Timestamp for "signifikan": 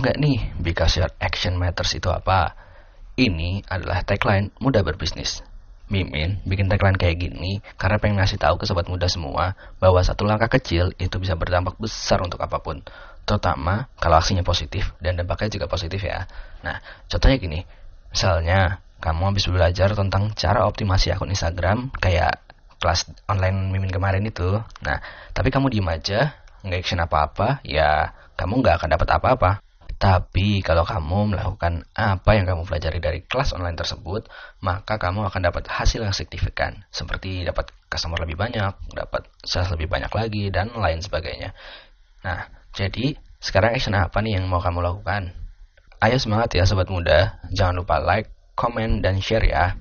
36.16-36.88